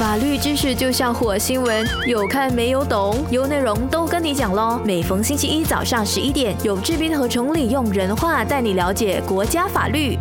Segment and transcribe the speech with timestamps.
[0.00, 3.14] 法律知识就像火星文，有看没有懂？
[3.30, 4.80] 有内容都跟你讲喽。
[4.82, 10.16] 每逢星期一早上十一点，有志斌和崇礼用人话带你了解国家法律。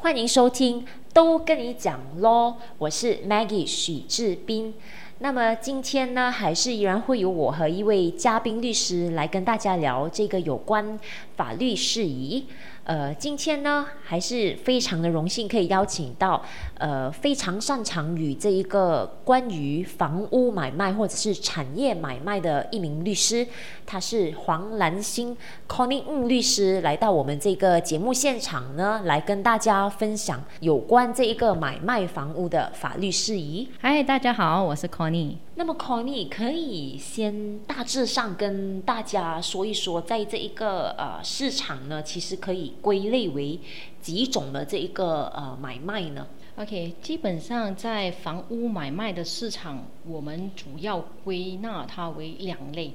[0.00, 2.54] 欢迎收听，都跟你讲喽。
[2.78, 4.72] 我是 Maggie 许志斌。
[5.18, 10.98] 那么今天呢，还是依然会有我和一位嘉宾律师来跟大家聊这个有关
[11.36, 12.46] 法律事宜。
[12.88, 16.42] 呃，今天呢，还是非常的荣幸可以邀请到
[16.78, 23.46] 呃非常擅长于这一个关于房屋买卖或者是产业买卖的一名律师，
[23.84, 25.36] 他是黄兰心
[25.68, 33.68] Connie n 律师来到我们这个节目现场呢，来跟大家分享有关这一个买卖房屋的法律事宜。
[33.82, 35.47] 嗨，大家好，我是 Connie。
[35.58, 43.58] 那么 Connie 可以先大致上跟大家说一说，在这一个呃市场呢，其实可以归类为
[44.00, 52.92] 几种的这一个呃买卖呢？OK，基本上在房屋买卖的市场，我们主要归纳它为两类。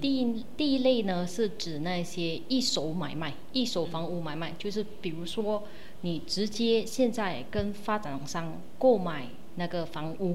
[0.00, 5.62] 第一第一类呢是指那些一手买卖、一手房屋买卖，就是比如说
[6.00, 10.34] 你直接现在跟发展商购买那个房屋，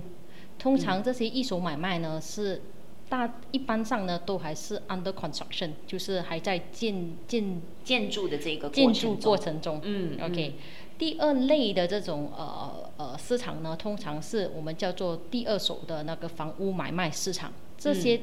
[0.58, 2.62] 通常这些一手买卖呢是
[3.09, 9.80] 大一般上呢都还是 under construction，就是还在建建建筑的这个建筑过程中。
[9.80, 9.82] 过程中。
[9.84, 10.18] 嗯。
[10.22, 10.56] OK，
[10.98, 18.20] 第二类的这种呃呃市场呢，通常是我们叫做第二手的那个房屋买卖市场，这些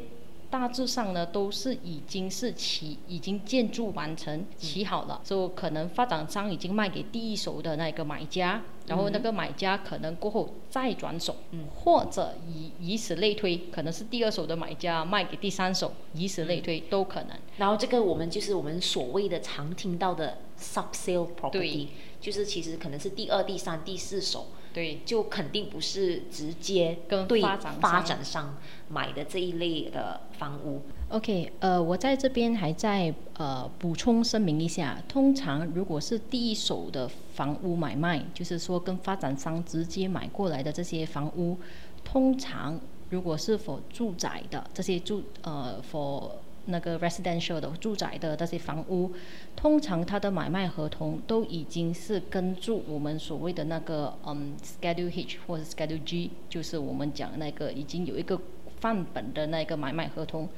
[0.50, 11.66] 大致上呢都是已经是起已经建筑完成起好了，就可能发展商已经卖给第一手的那个买家，然后那个买家可能过后再转手，嗯。
[11.72, 17.30] 或者以以此类推，可能是第二手的买家卖给第三手，以此类推都可能。
[17.56, 21.86] 然后这个我们就是我们所谓的常听到的 sub sale property，
[22.20, 27.42] 就是其实可能是第二、第三、第四手，对，就肯定不是直接跟对
[27.80, 28.56] 发展商
[28.88, 30.82] 买的这一类的房屋。
[31.08, 41.58] OK，呃，我在这边还在呃补充声明一下，通常如果是第一手的房屋买卖，就是说跟发展商直接买过来的这些房屋，
[42.04, 42.78] 通常
[43.08, 46.30] 如果是否住宅的这些住呃 for
[46.66, 49.12] 那个 residential 的住宅的那些房屋，
[49.56, 58.40] 通常它的买卖合同都已经是跟住我们所谓的那个嗯 Schedule H 或者 Schedule G，就是我们讲那个已经有一个
[58.78, 60.48] 范本的那个买卖合同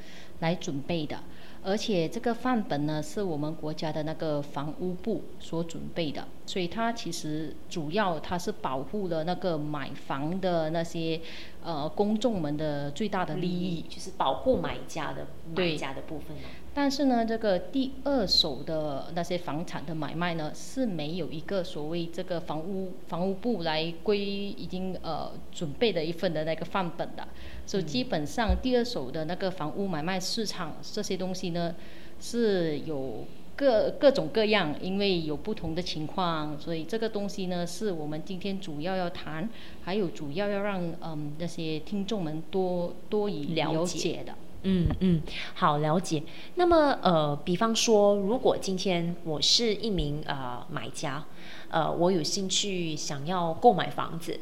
[0.41, 1.19] 来准备的，
[1.65, 11.21] 而且这个范本呢是我们国家的那个房屋部所准备的，所以它其实主要它是保护了那个买房的那些
[11.63, 13.83] 呃公众们的最大的利益。
[13.89, 16.43] 就是保护买家的买家的部分嘛。
[16.75, 27.29] 但是呢，这个第二手的那些房产的买卖呢，是没有一个所谓这个房屋房屋部来归已经呃准备的一份的那个范本的，
[27.67, 31.75] 所以基本上第二手的那个房屋买卖市场这些东西呢，
[32.19, 39.47] 是有各各种各样，因为有不同的情况，所以这个东西呢，是我们今天主要要谈，
[39.83, 44.35] 还有主要要让嗯那些听众们多多以了了解解的。
[44.65, 45.21] 嗯嗯，
[45.55, 46.23] 好了解。
[46.55, 51.25] 那么呃，比方说，如果今天我是一名呃买家，
[51.69, 54.39] 呃，我有兴趣想要购买房子，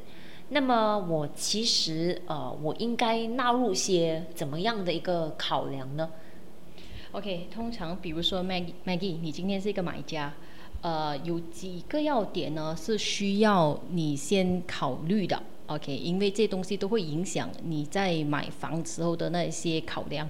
[0.50, 6.10] 那么我其实呃，我应该纳入些怎么样的一个考量呢
[7.12, 10.34] ？OK，通常比如说 Maggie Maggie，你今天是一个买家，
[10.82, 15.42] 呃，有几个要点呢是需要你先考虑的。
[15.70, 20.28] OK，因为这东西都会影响你在买房时候的那些考量。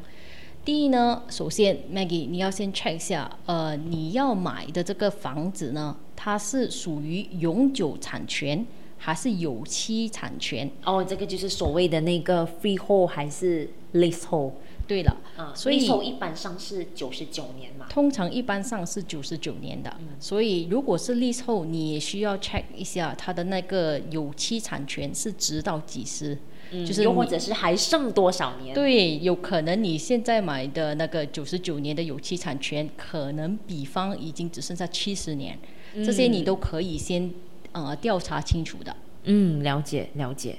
[0.66, 8.66] 第一呢，首先 Maggie，你要先 check 一下，呃，你要买的这个房子呢，它是属于永久产权
[8.98, 10.70] 还是有期产权？
[10.84, 14.52] 哦，这个就是所谓的那个 freehold 还是 leasehold
[14.90, 15.52] 对了，啊？
[15.54, 17.86] 所以一般上是九十九年嘛。
[17.88, 26.36] 通常一般上是九十九年的，所以如果是 leasehold，你也需要 check 一下它的那个有期产权是直到几时，
[26.84, 28.74] 就是又或者是还剩多少年？
[28.74, 35.56] 对，有可能你现在买的那个九十九年的有期产权，可能比方已经只剩下七十年，
[36.04, 37.30] 这些你都可以先
[37.70, 38.96] 呃调查清楚的。
[39.22, 40.56] 嗯，了解了解。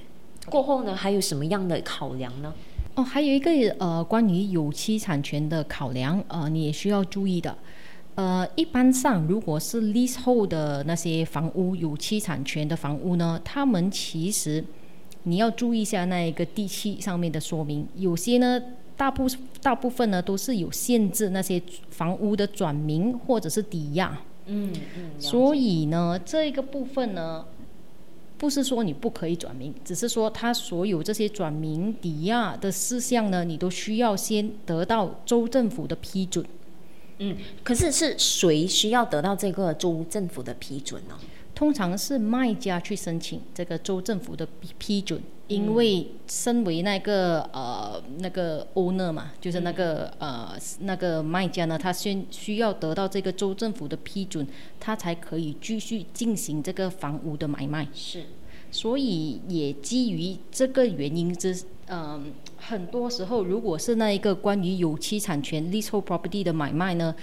[0.50, 2.54] 过后呢，还有什么样的考量呢？
[2.96, 7.58] 哦，还有一个呃，关于有期产权的考量，呃，你也需要注意的。
[8.16, 14.64] 呃，一般上如果是 leasehold 的那些房屋，有期产权的房屋呢，他们其实
[15.24, 18.62] 你要注意一下那一个地契上面的说明，有些呢。
[18.98, 19.28] 大部
[19.64, 21.60] 大部分呢都是有限制那些
[21.90, 24.16] 房屋的转名或者是抵押，
[24.46, 27.44] 嗯嗯，所以呢这个部分呢
[28.42, 36.44] 不是说你不可以转名，只是说他所有这些转名抵押的事项呢，你都需要先得到州政府的批准。
[37.20, 41.16] 嗯，可是是谁需要得到这个州政府的批准呢？
[41.62, 54.48] 通常是卖家去申请这个州政府的批批准，因为身为那个呃那个 owner 嘛，就是那个呃那个卖家呢，他先需要得到这个州政府的批准，
[54.80, 57.88] 他才可以继续进行这个房屋的买卖。
[57.94, 58.24] 是，
[58.72, 61.56] 所以也基于这个原因之，
[61.90, 67.16] 嗯、很多时候如果是那一个关于有期产权 leasehold property 的买卖呢，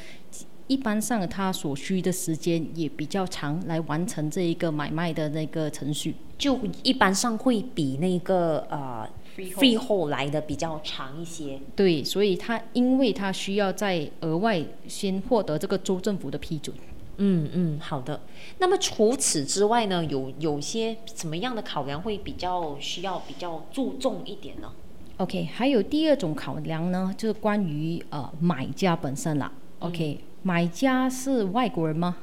[0.69, 6.15] 一般上它所需的时间也比较长，来完成这一个买卖的那个程序。
[6.39, 11.59] 就一般上会比那个呃 freehold 来的比较长一些。
[11.75, 16.77] 对，所以它因为它需要再额外先获得这个州政府的批准。
[17.17, 18.21] 嗯嗯，好的。
[18.59, 24.71] 那么除此之外呢，有有些什么样的考量会比较需要比较注重一点呢
[25.17, 29.51] ？OK，还有第二种考量呢，就是关于呃买家本身啦。
[29.81, 32.17] OK，、买家是外国人吗？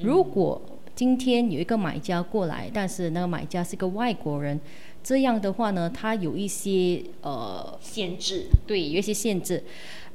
[0.00, 0.60] 如果
[0.94, 4.60] 今天有一个买家过来，但是那个买家是个外国人，
[5.02, 8.46] 这样的话呢，他有一些呃限制。
[8.66, 9.62] 对，有一些限制。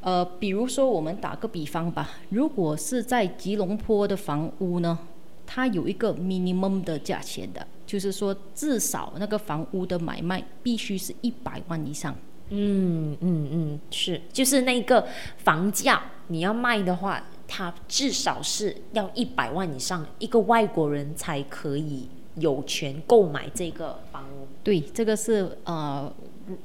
[0.02, 5.00] 呃，比如说我们打个比方吧，如果是在吉隆坡的房屋呢，
[5.46, 12.14] 它有一个 minimum 的价钱的，就是说至少那个房屋的买卖必须是一百万以上。
[12.50, 15.08] 嗯嗯嗯，是，就是那个
[15.38, 17.24] 房价你要卖的话，
[17.56, 22.08] 它至少是要一百万以上，一个外国人才可以
[22.38, 24.48] 有权购买这个房屋。
[24.64, 26.12] 对，这个是呃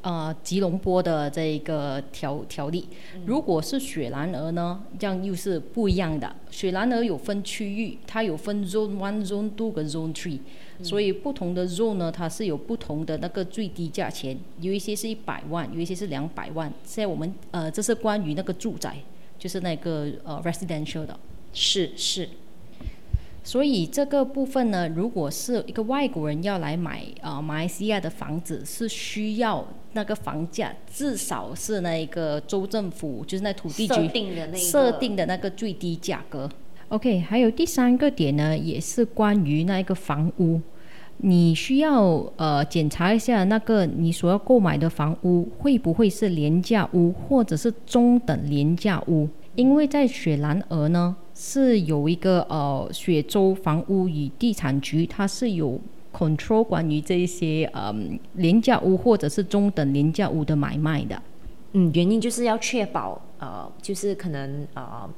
[0.01, 2.89] 呃吉隆坡的这个条条例。
[3.27, 6.35] 如果是雪兰莪呢，这样又是不一样的。
[6.51, 10.41] 雪兰莪有分区域，它有分 Zone One、Zone Two 跟 Zone Three，、
[10.83, 16.73] 所以不同的 Zone 呢，它是有不同的那个最低价钱，有一些是一百万，有一些是两百万。
[16.83, 18.97] 现在我们呃，这是关于那个住宅，
[19.39, 21.19] 就是那个呃 residential 的。
[21.53, 22.29] 是是，
[23.43, 36.49] 所以这个部分呢，如果是一个外国人要来买呃马来西亚的房子，是需要那个房价至少是那个州政府就是那土地设局定的那个设定的那个最低价格。
[36.89, 40.61] OK，还有第三个点呢，也是关于那一个房屋，
[41.21, 42.03] 你需要
[42.37, 55.81] 呃检查一下那个你所要购买的房屋会不会是廉价屋或者是中等廉价屋，因为在雪兰莪呢是有一个呃雪州房屋与地产局，它是有
[56.13, 57.93] control 关于这一些呃
[58.35, 61.21] 廉价屋或者是中等廉价屋的买卖的。
[61.73, 65.11] 嗯，原因就是要确保呃，就是可能呃。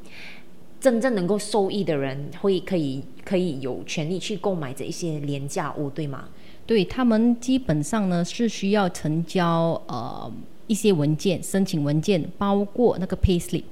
[0.81, 6.29] 真正能够受益的人会可以可以有权利去购买这一些廉价屋，对吗？
[6.67, 10.33] 对他们基本上呢是需要成交呃
[10.67, 13.65] 一些文件，申请文件包括那个 payslip，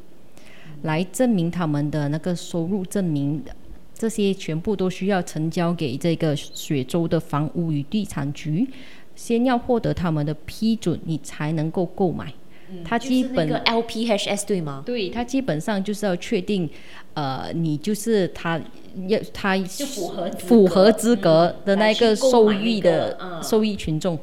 [0.82, 3.42] 来证明他们的那个收入证明，
[3.94, 8.68] 这些全部都需要成交给这个雪州的房屋与地产局，
[9.16, 12.34] 先要获得他们的批准，你才能够购买。
[12.84, 14.82] 它基本、就是 LPHS 对吗？
[14.84, 16.68] 对它基本上就是要确定，
[17.14, 18.60] 呃，你就是它
[19.08, 24.18] 要它符合符合资格的那个来去购受买那个益的嗯受益群众。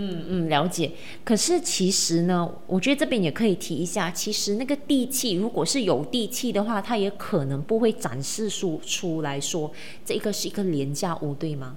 [0.00, 0.92] 嗯嗯，了解。
[1.24, 9.72] 可是其实呢，我觉得这边也可以提一下，其实那个地契，如果是有地契的话，它也可能不会展示出出来说
[10.04, 11.76] 这个是一个廉价屋，对吗？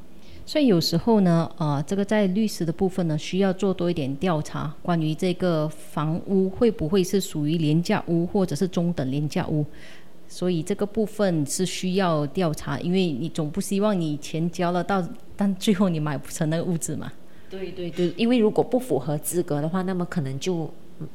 [0.51, 9.65] 所以有时候呢，呃，这个在律师的部分呢，需要做多一点调查，关于这个房屋会不会是属于廉价屋或者是中等廉价屋。
[10.27, 15.01] 所以这个部分是需要调查，因为你总不希望你钱交了到，
[15.37, 17.09] 但最后你买不成那个屋子嘛。
[17.49, 20.69] 对对对，因为如果不符合资格的话，那么可能就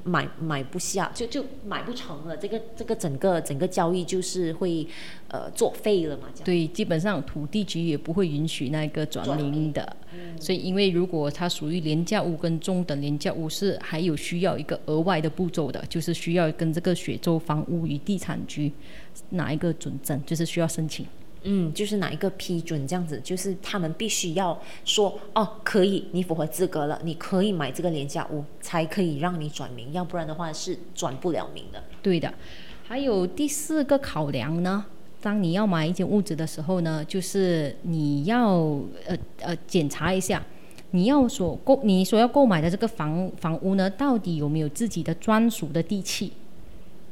[0.04, 2.36] 买买不下，就就买不成了。
[2.36, 4.86] 这个这个整个整个交易就是会
[5.28, 9.96] 呃作废了嘛，对，基本上土地局也不会允许那个转转名的。
[10.40, 18.72] 所以，因为如果它属于廉价屋跟中等廉价屋是还有需要一个额外的步骤的，就是需要跟这个雪州房屋与地产局
[19.30, 21.06] 拿一个准证，就是需要申请。
[21.46, 31.82] 嗯，就是哪一个批准这样子，就是他们必须要说哦，可以，你符合资格了，你可以买这个廉价屋，才可以让你转名，要不然的话是转不了名的。
[32.02, 32.34] 对的，
[32.86, 34.84] 还有第四个考量呢，
[35.22, 38.54] 当你要买一间屋子的时候呢，就是你要
[39.06, 40.44] 呃呃检查一下，
[40.90, 46.32] 你要所购你所要购买的这个房房屋呢，到底有没有自己的专属的地契？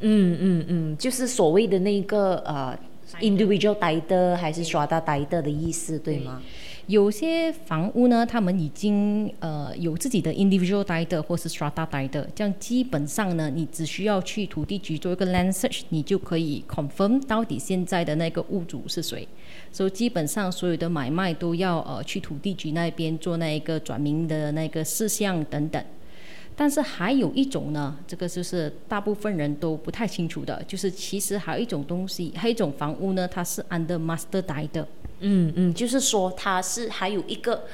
[0.00, 2.76] 嗯嗯嗯，就是所谓的那个呃
[3.21, 6.42] individual title 还是 strata title 的意思，对吗？
[6.87, 19.26] 有些房屋呢，他们已经呃有自己的 individual title 或是 strata title，这样基本上呢，你只需要去土地局做一个 land search，你就可以 confirm 到底现在的那个物主是谁。
[19.73, 25.83] 所以基本上所有的买卖都要呃去土地局那边做那一个转名的那个事项等等。
[26.57, 34.87] 但是还有一种呢，这个就是大部分人都不太清楚的，就是其实还有一种东西，还有一种房屋呢，它是 under master title。
[35.21, 37.65] 嗯嗯，就是说它是还有一个，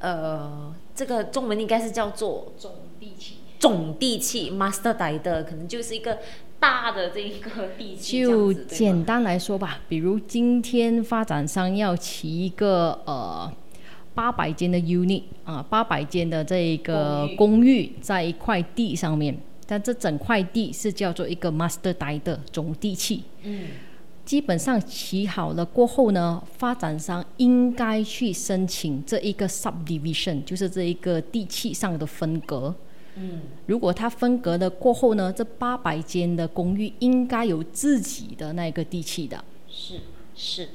[0.00, 3.36] 呃，这个中文应该是叫做总地契。
[3.58, 6.18] 总地契 master 来的，可能就是一个
[6.58, 8.22] 大的这一个地契。
[8.22, 13.52] 就简单来说吧，比如今天发展商要起一个呃
[14.14, 19.36] 八百间的 unit 啊，八百间的这一个公寓在一块地上面，
[19.66, 23.22] 但这整块地是叫做一个 master 来的总地契。
[23.42, 23.68] 嗯。
[24.22, 32.72] 基本上起好了过后呢，发展商应该去申请这一个 subdivision，就是这一个地契上的分隔。
[33.16, 39.42] 嗯，如果它分隔了过后呢，这八百间的公寓应该有自己的那个地契的。
[39.68, 40.00] 是
[40.36, 40.68] 是，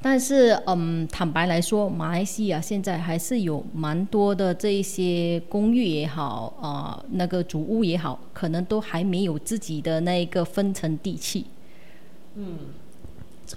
[0.00, 11.46] 但是嗯，坦白来说，马来西亚现在还是有蛮多的这一些公寓也好啊，那个主屋也好，可能都还没有自己的那一个分层地契。
[12.34, 12.58] 嗯。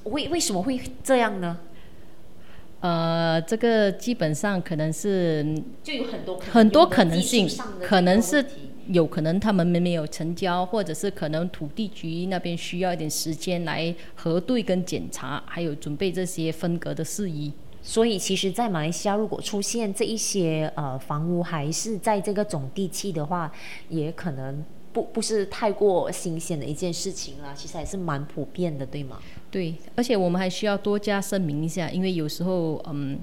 [0.05, 1.57] 为为什么会这样呢？
[2.79, 5.45] 呃，这个基本上可能是
[5.83, 7.45] 就有很多很多可能性，
[7.81, 8.41] 可能是
[8.87, 17.51] 有可能他们没有成交，或者是可能土地局那边需要一点时间来核对跟检查，还有准备这些分隔的事宜。
[17.83, 23.51] 所以，其实，在马来西亚如果出现这一些呃房屋还是在这个总地契的话，
[23.89, 24.63] 也可能。
[24.93, 29.17] 不不是太过新鲜的一件事情啦，其实还是蛮普遍的，对吗？
[29.49, 33.17] 对，而且我们还需要多加声明一下，因为有时候嗯，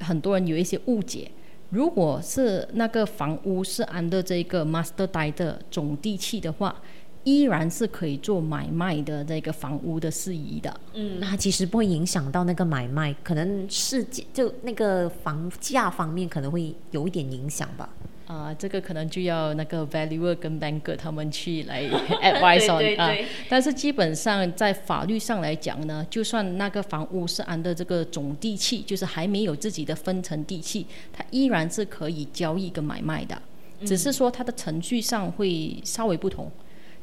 [0.00, 1.30] 很多人有一些误解。
[1.74, 6.80] 如果是那个房屋是按的这个 master d 的总地契的话，
[7.24, 10.80] 依然是可以做买卖的这个房屋的事宜的。
[10.92, 17.88] 嗯，那其实不会影响到那个买卖，可能是就那个房价方面可能会有一点影响吧。
[18.26, 21.84] 啊，这个可能就要那个 valuer 跟 banker 他们去来
[22.22, 23.14] advise on 啊。
[23.50, 33.40] 但是基本上在法律上来讲呢，就算那个房屋是按的这个总地契，就是还没有自己的分层地契，它依然是可以交易跟买卖的。
[33.84, 36.50] 只是说它的程序上会稍微不同，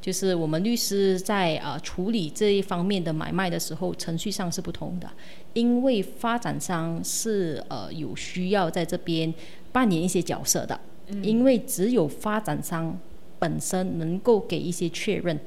[0.01, 5.07] 就是我们律师在呃处理这一方面的买卖的时候，程序上是不同的，
[5.53, 9.31] 因为发展商是呃有需要在这边
[9.71, 10.79] 扮演一些角色的。
[11.21, 12.97] 因为只有发展商
[13.37, 15.37] 本身能够给一些确认，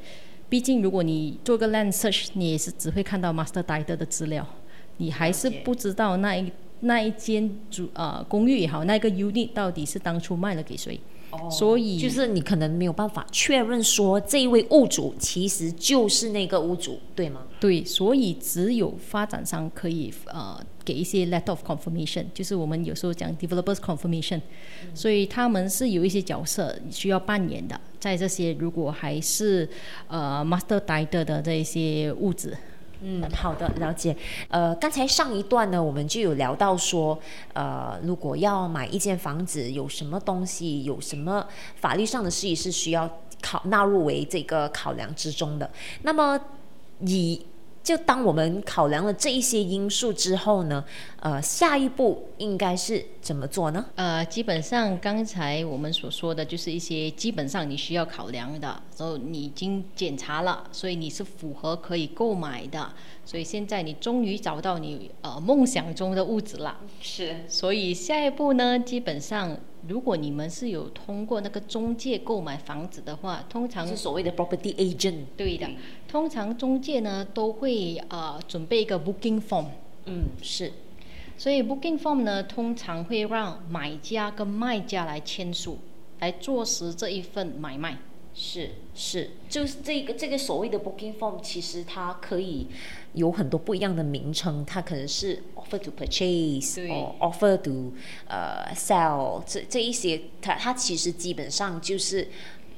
[0.47, 4.47] 毕竟如果你做个 land search，你也是只会看到 master title 的资料，
[4.99, 11.01] 你还是不知道那一那一间主呃公寓也好，那个 unit 到底是当初卖了给谁。
[11.51, 17.43] 所以就是你可能没有办法确认说这一位物主其实就是那个屋主，对吗？
[17.61, 24.41] 对，所以只有发展商可以呃给一些 letter of confirmation，就是我们有时候讲 developers confirmation，
[24.95, 29.69] 所以他们是有一些角色需要扮演的，在这些如果还是
[30.09, 32.57] 呃 master title 的这一些物质。
[33.01, 34.17] 嗯，好的，了解。
[34.49, 37.19] 呃，刚才上一段呢，我们就有聊到说，
[37.53, 41.47] 呃，如果要买一间房子，有什么东西，有什么
[41.77, 43.09] 法律上的事宜是需要
[43.43, 45.71] 考纳入为这个考量之中的。
[46.03, 46.41] 那么，
[47.01, 47.45] 以
[47.85, 50.83] 就当我们考量了这一些因素之后呢，
[51.21, 53.85] 呃，下一步应该是怎么做呢？
[53.95, 62.91] 呃，基本上刚才我们所说的就是一些基本上你需要考量的，然后你已经检查了，所以你是符合可以购买的，
[63.27, 66.81] 所以现在你终于找到你呃梦想中的屋子了。
[67.03, 67.45] 是。
[67.47, 69.55] 所以下一步呢，基本上。
[69.87, 75.25] 如果你们是有通过那个中介购买房子的话，通常是所谓的 property agent。
[75.37, 75.69] 对的，
[76.09, 79.67] 通常中介呢都会呃准备一个 booking form。
[80.07, 80.73] 嗯，是。
[81.37, 85.79] 所以 booking form 呢，通常会让买家跟卖家来签署，
[86.21, 87.99] 来坐实这一份买卖。
[88.37, 92.67] 是是，就是这个这个所谓的 booking form，其实它可以
[93.13, 97.93] 有很多不一样的名称，它可能是 offer to purchase，哦 offer to
[98.27, 102.27] 呃 sell，这这一些，它它其实基本上就是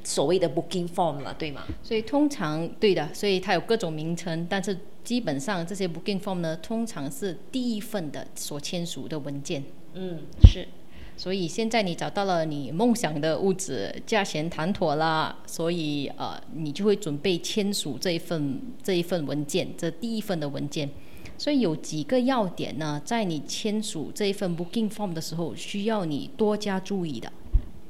[0.04, 1.64] 所谓的 booking form 了，对吗？
[1.82, 9.64] 所以通常对的，所以它有各种名称，但是基本上这些 booking form 呢，通常是第一份的所签署的文件。
[9.94, 10.68] 嗯，是。
[11.16, 20.90] 所以现在你找到了你梦想的屋子，价钱谈妥了，所以呃，你就会准备签署这一份这一份文件，这第一份的文件。
[21.38, 27.32] 所以有几个要点呢，在你签署这一份 booking form 的时候，需要你多加注意的。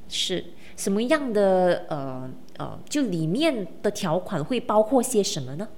[0.08, 0.44] 是
[0.76, 5.68] 什么样的呃呃，就里面的条款会包括些什么呢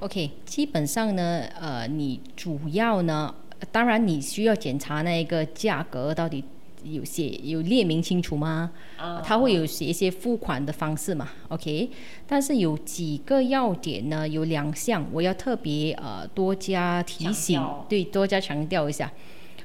[0.00, 3.32] ？OK，基本上呢，呃，你主要呢，
[3.70, 6.44] 当然你需要检查那个价格到底
[6.84, 8.70] 有写有列明清楚吗？
[8.96, 11.90] 啊它会有写一些付款的方式嘛，OK？
[12.26, 19.10] 但是有几个要点呢，有两项我要特别呃多加提醒，对，多加强调一下。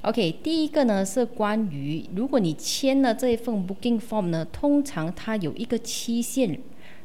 [0.01, 6.59] OK，第一个呢是关于，如果你签了这一份 booking form 呢，通常它有一个期限，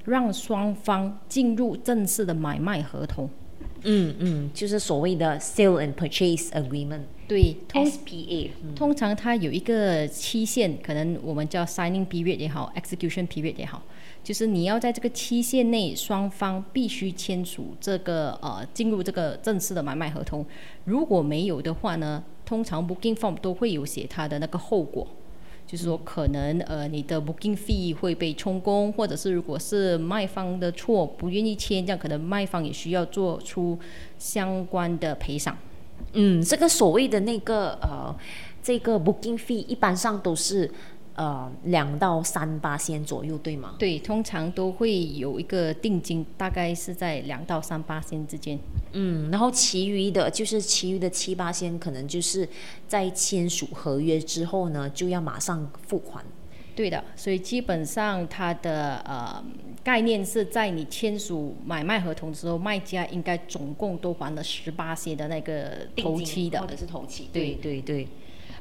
[0.04, 3.30] 让双方进入正式的买卖合同。
[3.82, 8.50] 嗯嗯，就是所谓的 sale and purchase agreement 对，通 SPA。
[8.62, 13.82] 嗯通常它有一个期限，可能我们叫 signing period 也好，execution period 也好，
[14.24, 20.44] 就是你要在这个期限内，双方必须签署这个呃进入这个正式的买卖合同。
[20.84, 25.06] 如果没有的话呢，通常 booking form 都会有写它的那个后果。
[25.70, 33.78] 就是说，可能呃你的 booking fee 会被充公，或者是如果是卖方的错不愿意签，这样可能卖方也需要做出
[34.18, 35.56] 相关的赔偿。
[36.14, 38.12] 嗯，这个所谓的那个呃，
[38.60, 40.68] 这个 booking fee 一般上都是
[41.20, 43.74] 呃两到三八仙左右，对吗？
[43.78, 48.58] 对，通常都会有一个定金，大概是在两到三八仙之间。
[48.92, 52.48] 嗯，然后其余的就是其余的七八仙，可能就是
[52.88, 56.24] 在签署合约之后呢，就要马上付款。
[56.74, 59.44] 对的，所以基本上它的呃
[59.84, 66.66] 概念是在你签署买卖合同的时候，卖家应该总共都还了十八些的那个头期的或。
[66.66, 67.28] 者是头期。
[67.30, 68.08] 对对对，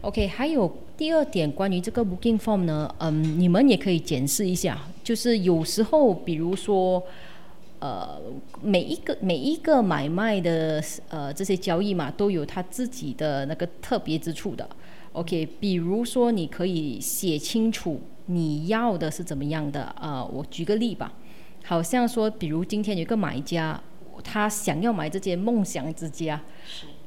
[0.01, 7.03] OK，还有第二点关于这个 booking form 呢，嗯，你们也可以检视一下，就是有时候比如说。
[7.81, 8.19] 呃，
[8.61, 14.69] 每一个每一个买卖的呃这些交易嘛，都有它自己的那个特别之处的。
[15.13, 19.95] OK，比如说你可以写清楚你要的是怎么样的。
[19.97, 21.13] 呃，我举个例吧，
[21.63, 23.81] 好像说，比如今天有一个买家，
[24.25, 26.41] 他想要买这间梦想之家，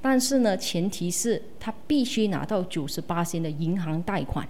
[0.02, 4.46] 但是呢，前提是他必须拿到九十八的银行贷款。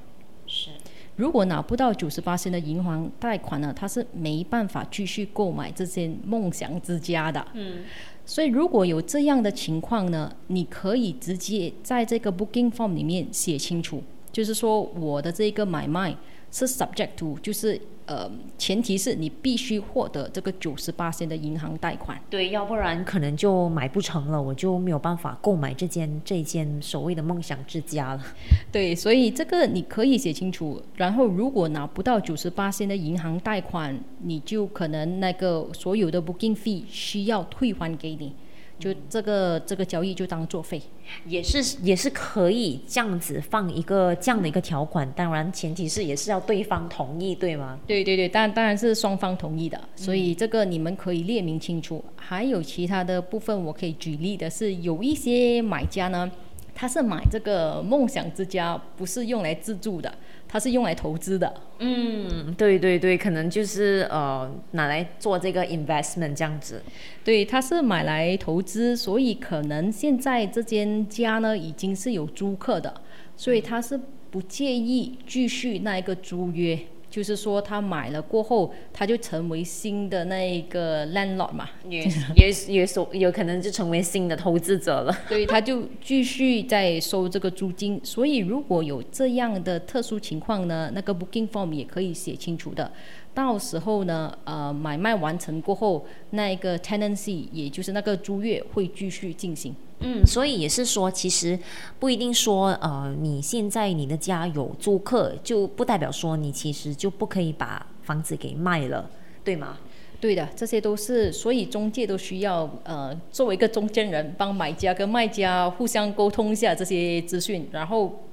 [0.46, 0.70] 是。
[1.16, 7.46] 如果拿不到九十八的银行贷款呢，他是没办法继续购买这些梦想之家的。
[7.52, 7.84] 嗯。
[8.24, 16.16] 所以如果有这样的情况呢，你可以直接在这个 booking form 里面写清楚，就是说我的这个买卖
[16.52, 22.20] 是 subject to，就是呃，前提是你必须获得这个九十八的银行贷款。
[22.28, 28.22] 对，要不然可能就买不成了，我就没有办法购买这间这间所谓的梦想之家了。
[28.70, 30.82] 对，所以这个你可以写清楚。
[30.96, 38.34] 然后，如果拿不到九十八的银行贷款，你就可能那个所有的 booking fee 需要退还给你，
[38.78, 40.80] 就这个这个交易就当作废。
[41.26, 47.78] 也是也是可以这样子放一个这样的一个条款，当然前提是也是要对方同意，对吗？
[47.86, 52.02] 对对对，当当然是双方同意的，所以这个你们可以列明清楚。
[52.16, 56.30] 还有其他的部分，我可以举例的是，有一些买家呢，
[56.74, 60.12] 他是买这个梦想之家，不是用来自住的，
[60.52, 61.50] 他是用来投资的。
[61.78, 66.82] 嗯，对对对，可能就是呃拿来做这个 investment 这样子。
[67.24, 72.92] 对，他是买来投资，所以可能现在这间家呢已经是有租客的，
[73.34, 73.98] 所以他是
[74.30, 76.78] 不介意继续那一个租约，
[77.12, 82.02] 就是说他买了过后，他就成为新的那一个 landlord 嘛，也
[82.34, 85.12] 也也所有可能就成为新的投资者了。
[85.28, 88.00] 所以他就继续在收这个租金。
[88.02, 92.90] 所以如果有这样的特殊情况呢，那个 booking form 也可以写清楚的。
[93.34, 99.74] 到时候呢，呃，买卖完成过后，那个 tenancy 也就是那个租约会继续进行。
[100.02, 101.58] 嗯，所以也是说，其实
[101.98, 109.08] 不一定说，呃，你现在你的家有租客，就不代表说你其实就不可以把房子给卖了，
[109.44, 109.78] 对吗？
[110.20, 118.24] 对的，这些都是，所以中介都需要呃作为一个中间人，帮买家跟卖家互相沟通一下这些资讯，然后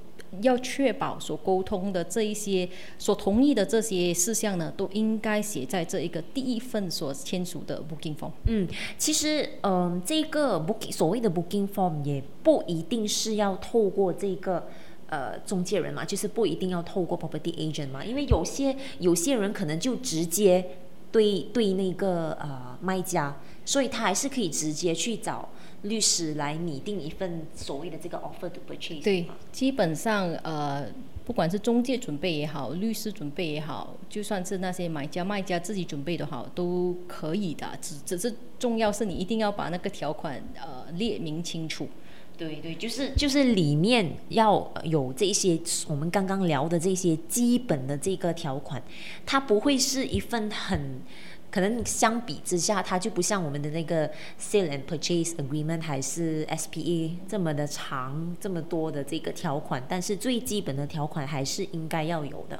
[0.42, 8.30] 要确保所沟通的这一些所同意的这些事项呢，都应该写在这一个第一份所签署的 booking form。
[8.46, 14.66] 嗯，其实，嗯、这个 booking 所谓的 booking form 也不一定是要透过这个。
[15.12, 20.64] 呃，中介人嘛，就是不一定要透过 property agent 嘛，因为有些有些人可能就直接
[21.10, 25.48] 对对那个呃卖家，所以他还是可以直接去找
[25.82, 30.86] 律师来拟定一份所谓的这个 offer to purchase 对。，基本上呃
[31.24, 37.66] 不管是中介准备也好，律师准备也好，就算是那些买家卖家自己准备的好，都可以的。
[37.80, 41.88] 只只是重要是你一定要把那个条款呃列明清楚。
[42.36, 48.82] 对对，就是就是里面要有这些我们刚刚聊的这些基本的这个条款，
[49.24, 51.00] 它不会是一份很。
[51.50, 54.08] 可能相比之下，它就不像我们的那个
[54.40, 62.58] sale and purchase agreement 还是 SPA 这么的长，这么多的这个条款，但是最基本的条款还是应该要有的。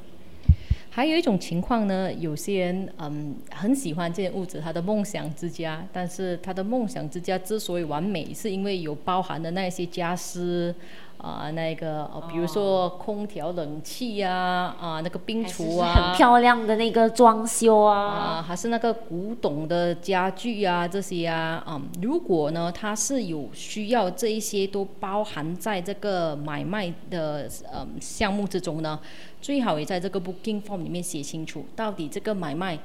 [0.92, 10.74] 还有一种情况呢，有些人嗯很喜欢这件屋子，他的梦想之家，但是他的梦想之家之所以完美，是因为有包含的那些家私。
[11.22, 28.98] 啊，那个，比如说空调、冷气呀，啊，那个冰橱啊，很漂亮的那个装修啊，啊，还是那个古董的家具啊，这些啊，嗯，如果呢，它是有需要这一些都包含在这个买卖的呃项目之中呢，
[29.42, 32.78] 最好也在这个 booking form 里面写清楚，到底这个买卖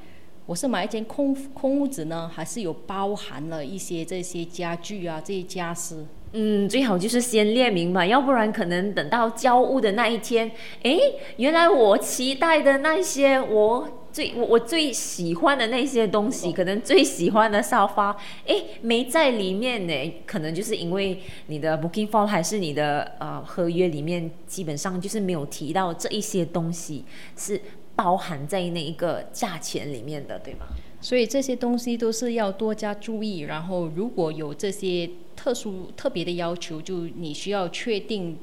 [0.45, 6.06] 我是买一间空空屋子呢，还是有包含了一些这些家具啊，这些家私。
[6.38, 10.52] 嗯，最好就是先列明吧，要不然可能等到交屋的那一天，
[10.84, 11.00] 哎，
[11.38, 20.13] 原来我期待的那些，我最我我最喜欢的那些东西，可能最喜欢的沙发，哎，没在里面呢。
[20.26, 21.17] 可能就是因为
[21.48, 27.06] 你的 booking form 还是你的呃合约里面，基本上就是没有提到这一些东西
[27.38, 27.62] 是
[27.95, 30.65] 包含在那一个价钱里面的，对吗？
[31.06, 35.08] 所以这些东西都是要多加注意，然后如果有这些。
[35.36, 38.38] 特殊特别的要求，就你需要确定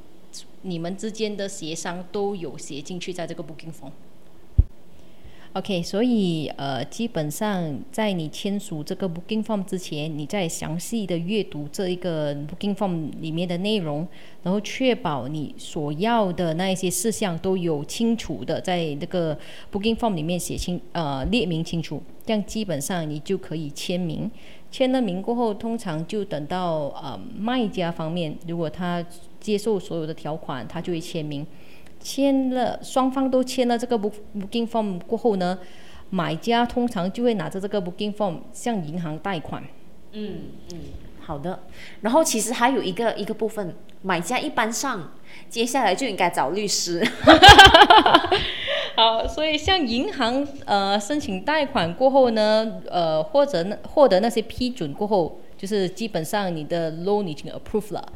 [0.61, 3.91] 你们之间的协商都有写进去在这个 booking form。
[5.55, 14.09] OK，所以呃，基本上在你签署这个 booking form 之前，你在详细的阅读这一个 booking form 里面的内容，
[14.43, 19.39] 然后确保你所要的那一些事项都有清楚的在那个
[19.71, 24.31] booking form 里面写清呃列明清楚，这样基本上你就可以签名。
[24.71, 29.05] 签了名过后，通常就等到呃卖家方面，如果他
[29.39, 31.47] 接受所有的条款，他就会签名。
[32.03, 35.59] 签了，双方都签了这个 booking form 过后呢，
[36.11, 39.63] 买家通常就会拿着这个 booking form 向银行贷款。
[40.13, 40.41] 嗯
[40.73, 40.79] 嗯，
[41.21, 41.61] 好的。
[42.03, 45.13] 然后其实还有一个一个部分，买家一般上
[45.49, 47.03] 接下来就应该找律师。
[48.95, 58.13] 好，所以向银行呃申请贷款过后呢，呃或者获得那些批准过后，就是基本上你的 loan 已经 approved 了。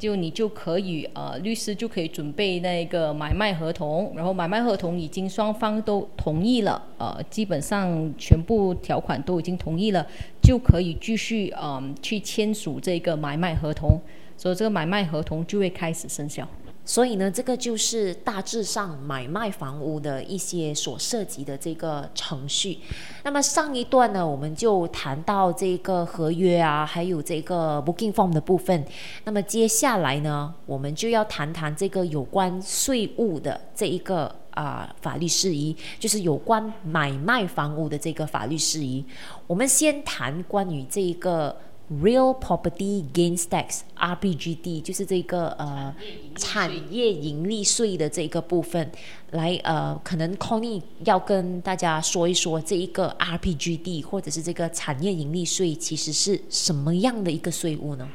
[0.00, 10.06] 就你就可以呃，律师就可以准备那个买卖合同，然后买卖合同已经双方都同意了，呃，基本上全部条款都已经同意了，
[10.42, 14.00] 就可以继续嗯去签署这个买卖合同，
[14.38, 16.48] 所以这个买卖合同就会开始生效。
[16.84, 22.78] 所以呢，这个就是大致上买卖房屋的一些所涉及的这个程序。
[23.22, 28.84] 那么上一段呢，我们就谈到这个合约啊，还有这个 booking form 的部分。
[29.24, 39.04] 那么接下来呢，我们就要谈谈这个有关税务的这一个啊法律事宜，就是有关买卖房屋的这个法律事宜。
[39.46, 41.56] 我们先谈关于这一个。
[41.90, 45.92] Real Property Gains Tax（RPGD） 就是这个呃
[46.36, 48.88] 产业盈利税的这个部分，
[49.32, 58.08] 来呃，可能 Conny 要跟大家说一说这一个 RPGD 或者是这个产业盈利税其实是什么样的一个税务呢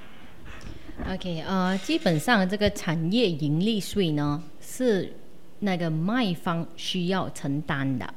[1.11, 5.13] ？OK，呃，基本上这个产业盈利税呢是
[5.59, 8.13] 那个卖方需要承担的。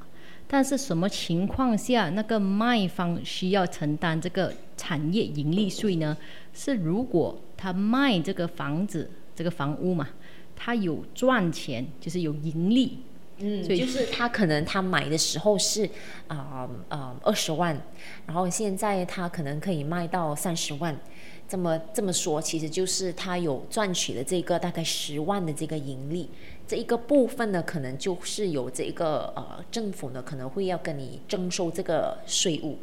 [0.51, 6.17] 但是什么情况下那个卖方需要承担这个产业盈利税呢？
[6.55, 10.09] 是如果他卖这个房子、这个房屋嘛，
[10.57, 13.01] 他有赚钱，就是有盈利。
[13.41, 15.89] 嗯，就是他可能他买的时候是
[16.27, 17.81] 啊啊二十万，
[18.27, 20.99] 然后现在他可能可以卖到三十万。
[21.47, 26.29] 这么这么说，其实就是他有赚取了这个大概十万的这个盈利。
[26.69, 32.77] 这一个部分呢，可能就是有这个呃，政府呢可能会要跟你征收这个税务。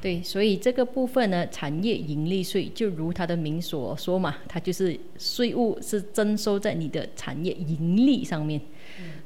[0.00, 8.60] 对，所以这个部分呢，产业盈利税就如它的名所说嘛，它就是税务是征收在你的产业盈利上面。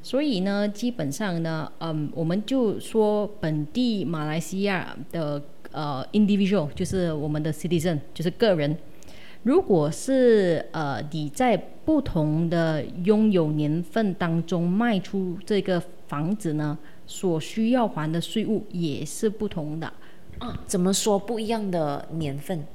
[0.03, 8.77] 所以呢，基本上呢，嗯，我们就说本地马来西亚的呃 individual，就是我们的 citizen，就是个人。
[9.43, 19.91] 如果是呃你在不同的拥有年份当中卖出这个房子呢，所需要还的税务也是不同的。
[20.39, 22.65] 啊，怎么说不一样的年份？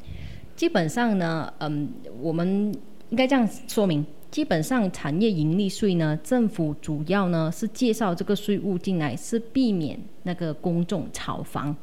[0.54, 1.88] 基本上呢，嗯，
[2.20, 2.72] 我们
[3.08, 11.74] 应该这样说明，基本上产业盈利税呢，政府主要呢是介绍这个税务进来，是避免那个公众炒房。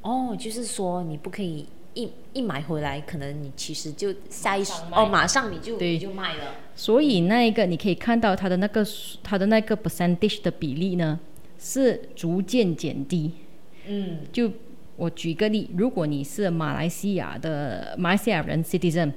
[0.00, 1.66] 哦，就是说你不可以
[1.98, 6.54] 一一买回来，可能你其实就下一上卖哦，马上你就对你就卖了。
[6.76, 8.86] 所以那一个你可以看到它的那个
[9.24, 11.18] 它的那个 percentage 的比例呢，
[11.58, 13.32] 是逐渐减低。
[13.88, 14.48] 嗯，就
[14.94, 19.12] 我举个例，如果你是马来西亚的马来西亚人 citizen，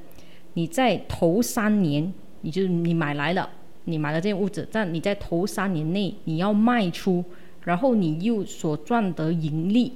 [0.53, 3.47] 你在头三年，你就你买来了，
[3.85, 7.23] 你买了这间屋子，但你在头三年内你要卖出，
[7.63, 9.93] 然后你又所赚得盈利，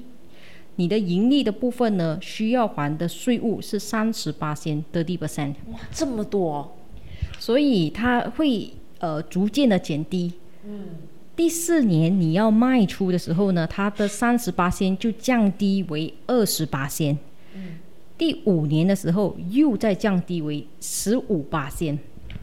[0.77, 6.75] 你的盈利的部分呢，需要还的税务是三十八先 thirty percent，哇，这么多，
[7.39, 10.33] 所以它会呃逐渐的减低。
[10.65, 10.87] 嗯。
[11.35, 17.17] 第四年你要卖出的时候呢，它的三十八仙就降低为二十八仙。
[17.53, 17.79] 嗯。
[18.17, 21.97] 第五年的时候又再降低为十五八仙。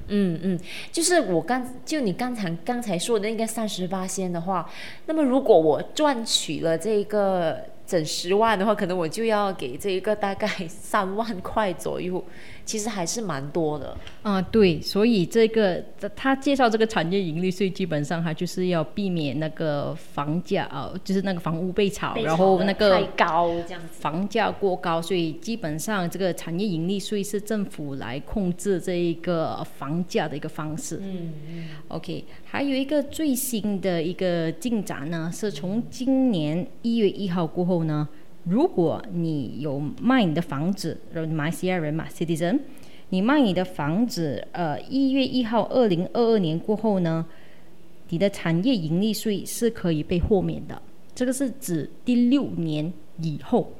[0.08, 4.68] 嗯嗯，就是我刚就你刚才刚才说的那个三十八仙的话，
[5.06, 12.24] 那么如果我赚取了这个整十万的话，可能我就要给这一个大概三万块左右，
[12.64, 13.96] 其实还是蛮多的。
[14.22, 15.82] 啊，对，所以这个
[16.14, 23.88] 他介绍这个产业盈利税，基本上它就是要避免那个房价啊，就是那个房屋被炒，然后那个太高这样子。
[24.00, 30.98] 房价过高，所以基本上这个产业盈利税是政府来控制这一个房价的一个方式。
[31.02, 38.08] 嗯嗯 OK，还有一个最新的一个进展呢，是从今年一月一号过后呢，
[38.44, 40.98] 如果你有卖你的房子，
[41.30, 42.58] 马来西亚人嘛，citizen，
[43.10, 47.26] 你卖你的房子，呃，一月一号二零二二年过后呢，
[48.08, 50.82] 你的产业盈利税是可以被豁免的。
[51.14, 53.72] 这个是指第六年以后。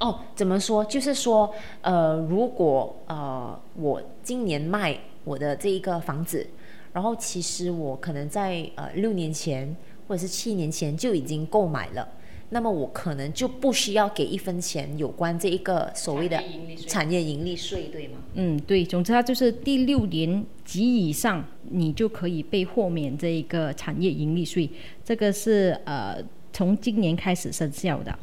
[0.00, 0.84] 哦，怎么说？
[0.84, 6.44] 就是说，呃，如果呃我今年卖我的这一个房子，
[6.92, 9.76] 然后其实我可能在呃六年前
[10.08, 12.08] 或者是七年前就已经购买了，
[12.54, 16.40] 那么我可能就不需要给一分钱有关这一个所谓的
[16.86, 18.18] 产业盈利税对吗？
[18.34, 24.70] 嗯，对，总之它就是第六年及以上，你就可以被豁免这一个产业盈利税。
[25.04, 28.16] 这个是呃从今年开始生效的。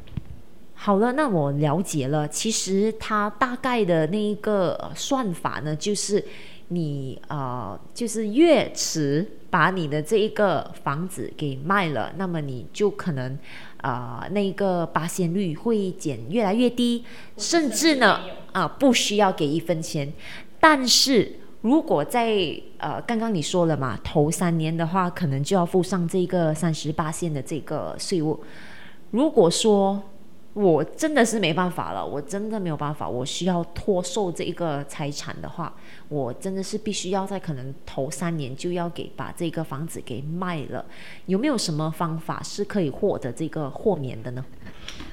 [0.73, 2.25] 好了，那我了解了。
[2.25, 6.23] 其实它大概的那一个呃算法呢，就是
[6.69, 13.37] 你呃，就是越迟把你的这一个房子给卖了，那么你就可能
[13.81, 17.03] 啊、呃那个八仙率会减越来越低，
[17.37, 18.19] 甚至呢
[18.53, 20.11] 啊、不需要给一分钱。
[20.59, 28.43] 但是如果在呃刚刚你说了嘛，头三年的话，可能就要付上这个三十八线的这个税务。
[29.11, 30.01] 如果说
[30.53, 35.73] 我真的是没办法了，我真的没有办法，我需要脱售这一个财产的话，
[36.09, 40.85] 我真的是必须要在可能头三年就要给把这个房子给卖了。
[41.27, 44.45] 有没有什么方法是可以获得这个豁免的呢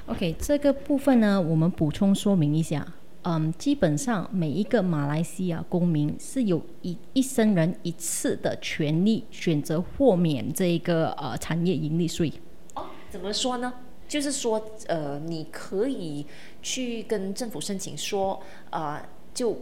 [0.06, 2.84] ？OK，这个部分呢，我们补充说明一下。
[3.22, 12.32] 嗯，基本上每一个马来西亚公民是有一一生人一次的权利选择豁免这个呃产业盈利税。
[12.74, 13.72] 哦，怎么说呢？
[14.08, 16.24] 就是说，呃，你可以
[16.62, 19.00] 去跟政府申请说，呃，
[19.34, 19.56] 就，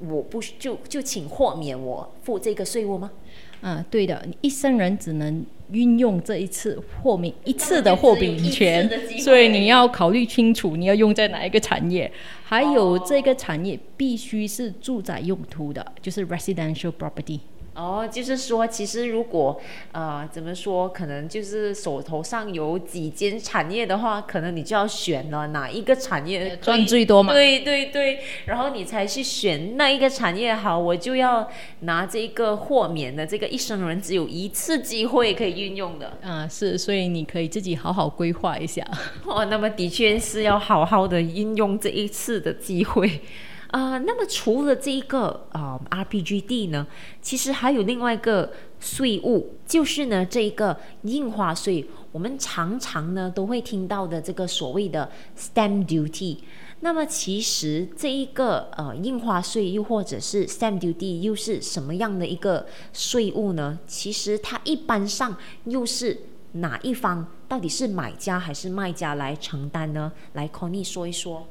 [0.00, 3.12] 我不就就请豁免我付这个税务吗？
[3.60, 8.88] 啊，对的，你一生人只能运用这一次豁免一次的豁免权，
[9.18, 12.10] 所以你要考虑清楚你要用在哪一个产业，
[12.44, 17.40] 还有这个产业必须是住宅用途的，就是 residential property。
[17.78, 19.60] 哦，就是说，其实如果
[19.92, 31.48] 呃怎么说，可能就是手头上有几间产业的话，可能你就要选了哪一个产业赚最多嘛对对对，然后你才去选那一个产业好，我就要
[31.82, 36.18] 拿这个豁免的这个一生人只有一次机会可以运用的。
[36.20, 38.84] 啊，是，所以你可以自己好好规划一下。
[39.24, 43.20] 哦，那么的确是要好好的运用这一次的机会。
[43.68, 46.86] 啊、那么除了这一个啊、RPGD 呢，
[47.20, 48.50] 其实还有另外一个
[48.80, 56.38] 税务，就是呢这一个印花税，我们常常呢都会听到的这个所谓的 stamp duty。
[56.80, 63.78] 那么其实这一个呃印花税又或者是 stamp duty 又是什么样的一个税务呢？
[63.86, 66.18] 其实它一般上又是
[66.52, 70.10] 哪一方到底是买家还是卖家来承担呢？
[70.32, 71.46] 来 Conny 说一说。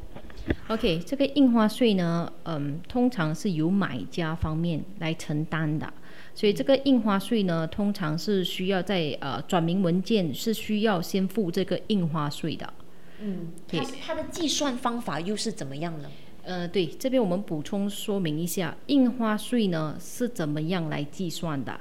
[0.67, 5.91] OK，这个印花税呢，嗯，通常是由买家方面来承担的，
[6.36, 12.73] 所以这个印花税呢，通常是需要在呃转名文件是需要先付这个印花税的。
[13.19, 16.10] 嗯，对它它的计算方法又是怎么样呢？
[16.43, 21.77] 呃，对，这边我们补充说明一下，印花税呢是怎么样来计算的？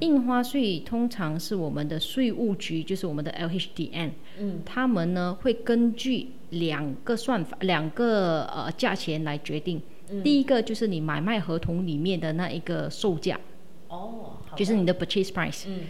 [0.00, 9.80] 印花税通常是我们的税务局，就是我们的 LHDN，嗯，他们呢会根据两个算法、两个呃价钱来决定。
[10.22, 13.40] 第一个就是你买卖合同里面的那一个售价，
[13.88, 15.64] 哦，就是你的 purchase price。
[15.66, 15.80] 嗯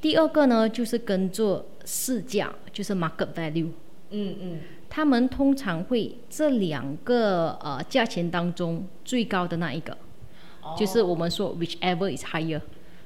[0.00, 3.68] 第二个呢就是跟做市价，就是 market value。
[4.10, 4.58] 嗯嗯，
[4.90, 9.96] 他们通常会这两个呃价钱当中最高的那一个，
[10.76, 12.60] 就是我们说 whichever is higher。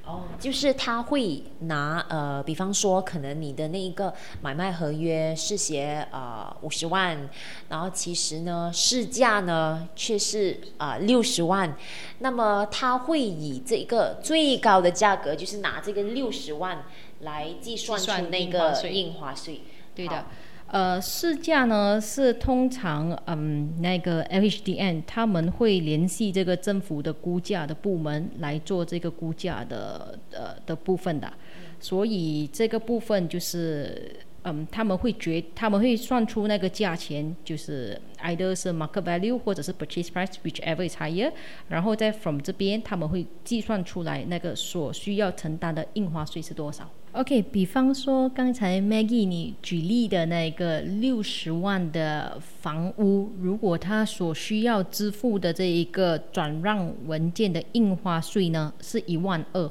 [0.07, 7.29] 哦，就是他会拿呃，比方说，可能你的那一个买卖合约是写呃五十万，
[7.69, 11.77] 然后其实呢市价呢却是啊六十万，
[12.21, 16.85] 那么他会以这个最高的价格，就是拿这个六十万
[17.21, 19.63] 来计算出那个印花税。
[19.95, 20.17] 对的。
[20.17, 20.27] 好，
[20.69, 31.33] 呃，市价呢是通常嗯那个 LHDN 他们会联系这个政府的估价的部门来做这个估价的呃的部分的，
[31.79, 41.33] 所以这个部分就是嗯他们会决他们会算出那个价钱，就是 either 是 market value 或者是 purchase price whichever is higher，
[41.69, 46.91] 然后再 from 这边他们会计算出来那个所需要承担的印花税是多少。
[47.17, 59.71] OK，比方说刚才 Maggie 你举例的那个六十万的房屋，如果他所需要支付的这一个转让文件的印花税呢，是一万二。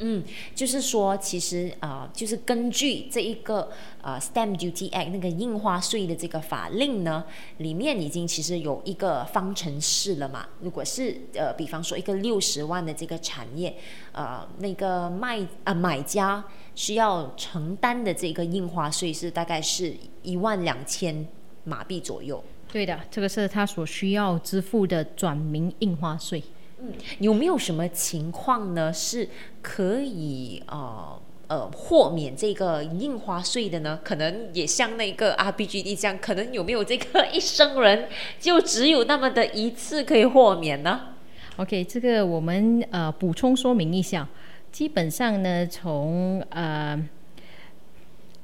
[0.00, 0.22] 嗯，
[0.54, 3.68] 就是说，其实啊、就是根据这一个
[4.00, 7.24] 呃 Stamp Duty Act 那个印花税的这个法令呢，
[7.56, 10.46] 里面已经其实有一个方程式了嘛。
[10.60, 13.74] 如果是呃，比方说一个六十万的这个产业，
[14.12, 16.44] 呃，那个卖啊、买家
[16.78, 21.26] 需要承担的这个印花税是大概是一万两千
[21.64, 22.40] 马币左右。
[22.72, 26.40] 对的，这个是他所需要支付的转名印花税。
[26.80, 28.92] 嗯有没有什么情况呢？
[28.92, 29.28] 是
[29.60, 33.98] 可以呃呃豁免这个印花税的呢？
[34.04, 41.16] 可能也像那个 RBGD 这样，可能有没有这个一生人就只有那么的一次可以豁免呢
[41.56, 44.28] ？OK，这个我们呃补充说明一下，
[44.70, 47.08] 基本上呢，从呃，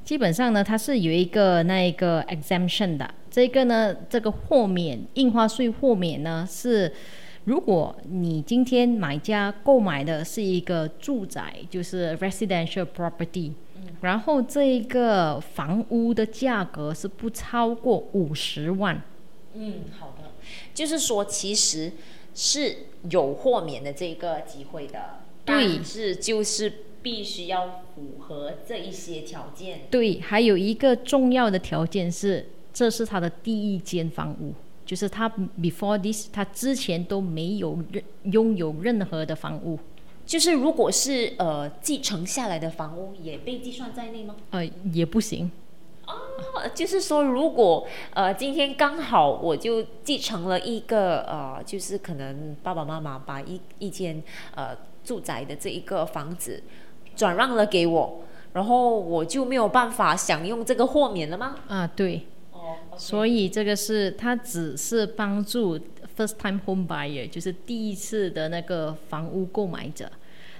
[0.05, 3.15] 基本上呢，它是有一个那一个 exemption 的。
[3.31, 6.93] 这个呢，这个豁免印花税豁免呢，是
[7.45, 13.53] 如果你今天买家购买的是一个住宅，就是 residential property，、
[14.01, 19.03] 然后这一个房屋的价格是不超过五十万。
[19.55, 20.31] 嗯，好的，
[20.73, 21.93] 就是说其实
[22.35, 29.83] 是有豁免的这个机会的，对但是就是必须要符合这一些条件。
[29.91, 34.55] 对，还有一个重要的条件是，这是他的第一间房屋，
[34.87, 35.29] 就是他
[35.61, 39.79] before this，他之前都没有任拥有任何的房屋，
[40.25, 44.37] 就是如果是呃继承下来的房屋，也被计算在内吗？
[44.51, 45.51] 呃，也不行。
[46.07, 54.23] 哦就是说，如果呃今天刚好我就继承了一个呃，就是可能爸爸妈妈把一一间
[54.55, 56.63] 呃住宅的这一个房子
[57.15, 61.57] 转让了给我，然后我就没有办法享用这个豁免了吗？
[61.69, 65.79] 啊，对，哦，所以这个是它只是帮助
[66.17, 70.11] first time home buyer，就是第一次的那个房屋购买者。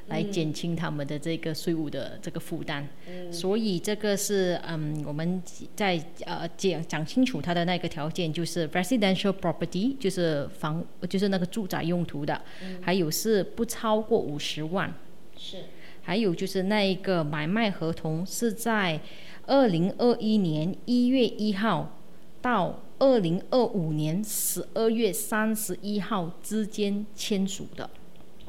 [0.09, 2.85] 来减轻他们的这个税务的这个负担，
[3.33, 5.43] 所以这个是嗯，我们
[5.75, 12.41] 在呃讲讲清楚它的那个条件，就是 residential property，就是房就是那个住宅用途的，
[12.83, 14.93] 还有是不超过五十万，
[15.37, 15.59] 是。
[16.03, 19.01] 还有就是那一个买卖合同是在
[19.47, 21.99] 二零二一年一月一号
[22.43, 27.89] 到二零二五年十二月三十一号之间签署的。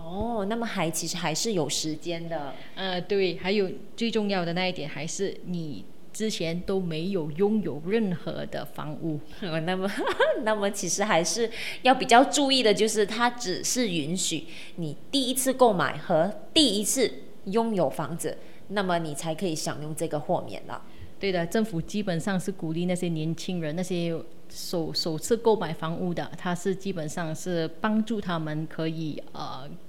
[0.06, 2.54] 哦，那么还其实还是有时间的。
[2.76, 9.20] 呃，对，还有最重要的那一点还是你之前都没有拥有任何的房屋。
[9.42, 9.90] 呃那么，
[10.46, 11.50] 那么其实还是
[11.82, 17.12] 要比较注意的，就是它只是允许你第一次购买和第一次
[17.46, 18.38] 拥有房子，
[18.68, 20.82] 那么你才可以享用这个豁免了。
[21.20, 24.14] 对的，政府基本上是鼓励那些年轻人，那些
[24.50, 29.85] 首首次购买房屋的，他是基本上是帮助他们可以呃，这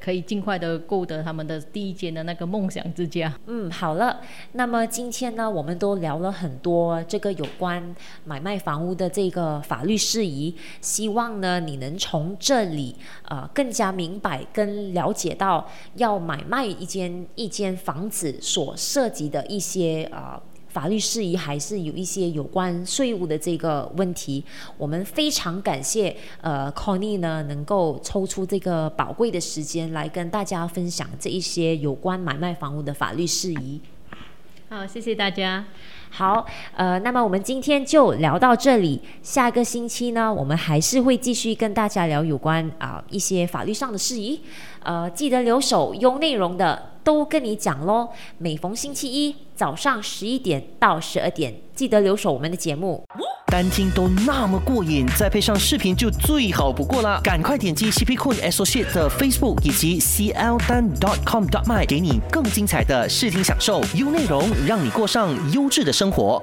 [0.00, 3.32] 可以尽快的购得他们的第一间的那个梦想之家。
[3.46, 4.20] 嗯，好了，
[4.52, 12.94] 那么今天呢，我们都聊了很多这个有关买卖房屋的这个法律事宜，希望呢你能从这里
[13.28, 20.40] 呃更加明白跟了解到要买卖一间一间房子所涉及的一些呃。
[20.72, 24.42] 法律事宜，还是有一些有关税务的这个问题。
[24.78, 33.80] 我们非常感谢呃 Connie 呢，能够抽出这个宝贵的时间来跟大家分享这一些有关买卖房屋的法律事宜。
[34.70, 35.66] 好，谢谢大家。
[36.08, 39.00] 好，呃，那么我们今天就聊到这里。
[39.22, 44.40] 下个星期呢，我们还是会继续跟大家聊有关啊一些法律上的事宜。
[44.82, 48.08] 呃，记得留守有内容的都跟你讲喽。
[48.38, 53.02] 每逢星期一早上十一点到十二点，记得留守我们的节目。
[53.46, 57.20] 单听都那么过瘾，再配上视频就最好不过啦！
[57.22, 60.88] 赶快点击 CP Cool Associate 的 Facebook 以及 CL 单
[61.26, 66.42] .com .dot .my，给你更精彩的视听享受，优内容让你过上优质的生活。